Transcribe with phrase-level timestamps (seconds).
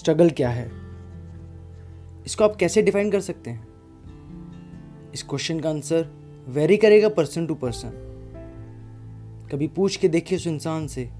[0.00, 0.70] Struggle क्या है?
[2.26, 3.68] इसको आप कैसे डिफाइन कर सकते हैं?
[5.14, 6.08] इस क्वेश्चन का आंसर
[6.48, 7.88] वेरी करेगा पर्सन टू पर्सन।
[9.52, 11.10] कभी पूछ के देखिए उस इंसान से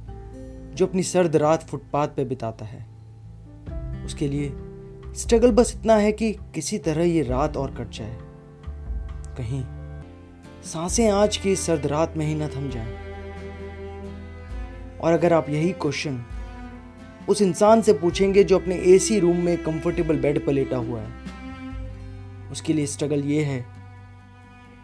[0.75, 2.87] जो अपनी सर्द रात फुटपाथ पे बिताता है।
[4.05, 4.53] उसके लिए
[5.15, 8.19] स्ट्रगल बस इतना है कि किसी तरह ये रात और कट जाए।
[9.37, 9.65] कहीं
[10.63, 12.97] साँसें आज की सर्द रात में ही न थम जाएँ।
[14.99, 16.25] और अगर आप यही क्वेश्चन
[17.31, 21.09] उस इंसान से पूछेंगे जो अपने एसी रूम में कंफर्टेबल बेड पर लेटा हुआ है।
[22.53, 23.65] उसके लिए स्ट्रगल ये है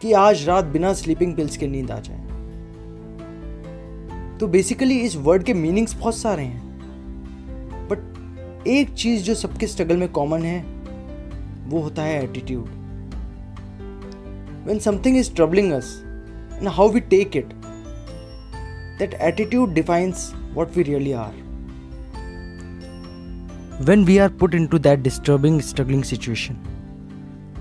[0.03, 2.21] कि आज रात बिना स्लीपिंग पिल्स के नींद आ जाए।
[4.39, 6.61] तो बेसिकली इस वर्ड के मीनिंग्स बहुत सारे हैं।
[7.89, 10.61] बट एक चीज़ जो सबके स्ट्रगल में कॉमन है,
[11.67, 12.67] वो होता है attitude
[14.67, 16.03] when something is troubling us
[16.59, 17.49] and how we take it
[19.03, 20.19] that attitude defines
[20.55, 21.46] what we really are
[23.85, 26.57] when we are put into that disturbing, struggling situation.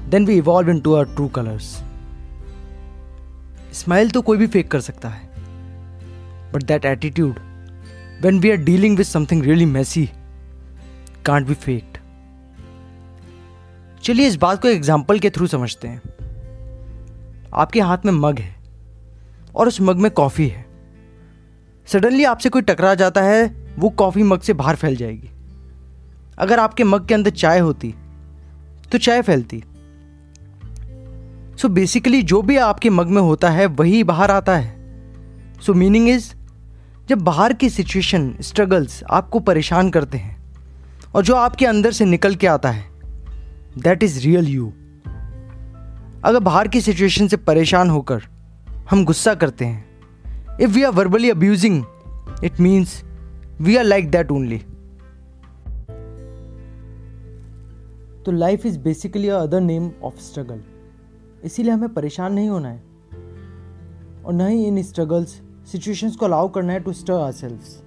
[0.10, 1.66] Then we evolve into our true colors.
[3.74, 5.28] Smile तो कोई भी fake कर सकता है
[6.54, 7.40] but that attitude
[8.24, 10.06] when we are dealing with something really messy
[11.26, 11.98] can't be faked
[14.04, 16.02] चलिए इस बात को एग्ज़ाम्पल के थ्रू समझते हैं।
[17.54, 18.56] आपके हाथ में मग है,
[19.56, 20.66] और उस मग में कॉफ़ी है।
[21.88, 23.46] सडनली आपसे कोई टकरा जाता है,
[23.80, 25.30] वो कॉफ़ी मग से बाहर फैल जाएगी।
[26.38, 27.94] अगर आपके मग के अंदर चाय होती
[28.92, 29.64] तो चाय फैलती।
[31.58, 34.74] सो बेसिकली जो भी आपके मग में होता है, वही बाहर आता है।
[35.62, 36.34] सो मीनिंग इज़
[37.10, 40.38] जब बाहर की सिचुएशन स्ट्रगल्स आपको परेशान करते हैं,
[41.16, 42.86] और जो आपके अंदर से निकल के आता है
[43.78, 44.72] दैट इज़ रियल यू
[46.24, 48.24] अगर बाहर की सिचुएशन से परेशान होकर
[48.90, 51.84] हम गुस्सा करते हैं if we are verbally abusing
[52.44, 53.02] it means
[53.62, 54.62] we are like that only
[58.26, 60.62] तो life is basically other name of struggle
[61.44, 62.84] इसीलिए हमें परेशान नहीं होना है।
[64.26, 65.42] और न ही इन स्ट्रगल्स
[65.72, 67.82] सिचुएशंस को अलाउ करना है टू स्टर आर सेल्व्स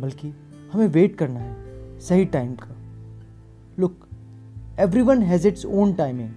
[0.00, 0.32] बल्कि
[0.72, 2.76] हमें वेट करना है, सही टाइम का।
[3.78, 4.06] Look
[5.02, 6.30] everyone has its own timing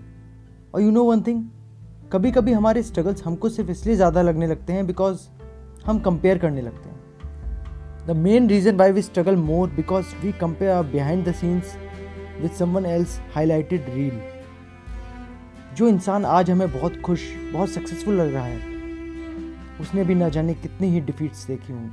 [0.73, 1.43] और यू नो वन थिंग
[2.13, 5.27] कभी कभी हमारे स्ट्रगल्स हमको सिर्फ़ इसलिए ज़्यादा लगने लगते हैं बिकॉज़
[5.85, 10.83] हम कंपेयर करने लगते हैं। The main reason why we struggle more because we compare
[10.91, 11.77] behind the scenes
[12.41, 14.19] with someone else highlighted reel
[15.75, 17.21] जो इंसान आज हमें बहुत खुश,
[17.53, 18.59] बहुत सक्सेसफुल लग रहा है।
[19.81, 21.91] उसने भी ना जाने कितनी ही डिफीट्स देखी होंगी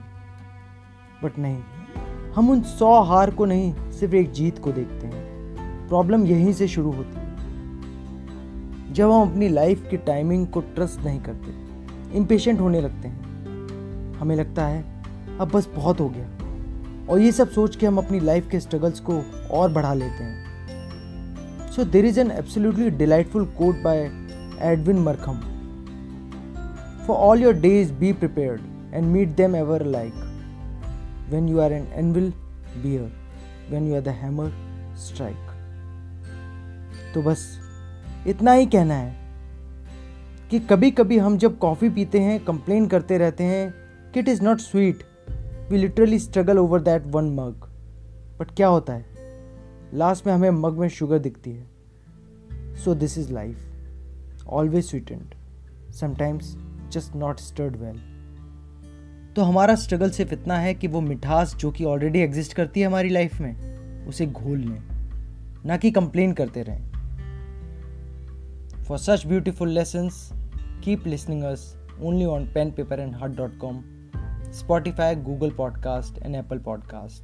[1.24, 1.62] बट नहीं,
[2.36, 6.68] हम उन सौ हार को नहीं, सिर्फ़ एक जीत को देखते हैं। प्रॉब्लम यहीं से
[6.68, 12.80] शुरू होती है। जब हम अपनी लाइफ की टाइमिंग को ट्रस्ट नहीं करते इम्पेशेंट होने
[12.80, 14.84] लगते हैं। हमें लगता है,
[15.40, 16.28] अब बस बहुत हो गया।
[17.10, 21.70] और ये सब सोच के हम अपनी लाइफ के स्ट्रगल्स को और बढ़ा लेते हैं।
[21.70, 23.98] So there is an absolutely delightful quote by
[24.62, 25.40] Edwin Markham
[27.06, 28.60] for all your days be prepared
[28.94, 30.12] and meet them ever like
[31.30, 32.32] when you are an anvil
[32.82, 33.10] bear
[33.70, 34.52] when you are the hammer
[34.98, 35.50] strike
[37.14, 37.58] तो बस,
[38.26, 39.20] इतना ही कहना है
[40.50, 43.74] कि कभी कभी हम जब कॉफ़ी पीते हैं कंप्लेन करते रहते हैं
[44.14, 45.02] कि it is not sweet
[45.70, 47.70] we literally struggle over that one mug
[48.40, 49.06] but क्या होता है?
[49.94, 51.66] लास्ट में हमें मग में शुगर दिखती है।
[52.74, 53.58] So this is life
[54.48, 55.34] always sweet and
[55.92, 56.56] sometimes
[56.92, 58.12] just not stirred well
[59.36, 62.86] तो हमारा स्ट्रगल सिर्फ़ इतना है कि वो मिठास जो कि ऑलरेडी एग्जिस्ट करती है
[62.86, 63.72] हमारी लाइफ में
[64.06, 64.82] उसे घोल लें।
[65.66, 66.92] ना कि कंप्लेन करते रहें।
[68.82, 69.26] For such
[72.00, 74.01] only on pen paper and heart dot penpaperandheart.com,
[74.51, 77.21] Spotify, Google Podcast and Apple Podcast.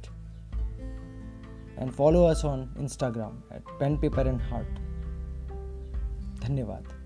[1.78, 4.80] And follow us on Instagram at penpaperandheart.
[6.40, 6.97] धन्यवाद